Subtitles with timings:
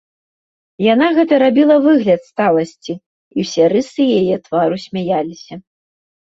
[0.93, 5.53] Яна гэта рабіла выгляд сталасці, і ўсе рысы яе твару смяяліся.